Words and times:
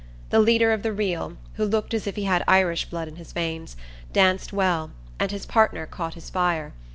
The 0.31 0.39
leader 0.39 0.71
of 0.71 0.81
the 0.81 0.91
reel, 0.91 1.37
who 1.57 1.63
looked 1.63 1.93
as 1.93 2.07
if 2.07 2.15
he 2.15 2.23
had 2.23 2.43
Irish 2.47 2.85
blood 2.85 3.07
in 3.07 3.17
his 3.17 3.33
veins, 3.33 3.77
danced 4.11 4.51
well, 4.51 4.89
and 5.19 5.29
his 5.29 5.45
partner 5.45 5.85
caught 5.85 6.15
his 6.15 6.27
fire. 6.31 6.73